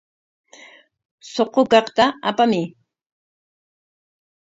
[1.31, 2.65] Suqu kaqta apamuy.